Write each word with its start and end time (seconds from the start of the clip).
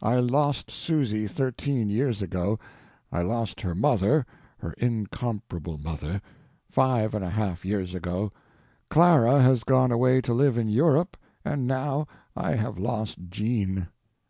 I 0.00 0.18
lost 0.18 0.70
Susy 0.70 1.28
thirteen 1.28 1.90
years 1.90 2.22
ago; 2.22 2.58
I 3.12 3.20
lost 3.20 3.60
her 3.60 3.74
mother—her 3.74 4.72
incomparable 4.78 5.76
mother!—five 5.76 7.12
and 7.14 7.22
a 7.22 7.28
half 7.28 7.62
years 7.62 7.94
ago; 7.94 8.32
Clara 8.88 9.42
has 9.42 9.62
gone 9.62 9.92
away 9.92 10.22
to 10.22 10.32
live 10.32 10.56
in 10.56 10.70
Europe; 10.70 11.18
and 11.44 11.66
now 11.66 12.06
I 12.34 12.54
have 12.54 12.78
lost 12.78 13.18
Jean. 13.28 13.88